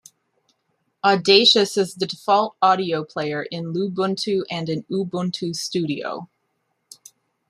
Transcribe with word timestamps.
Audacious 1.03 1.77
is 1.77 1.93
the 1.93 2.07
default 2.07 2.55
audio 2.59 3.03
player 3.05 3.43
in 3.43 3.71
Lubuntu 3.71 4.41
and 4.49 4.67
in 4.67 4.81
Ubuntu 4.85 5.55
Studio. 5.55 6.27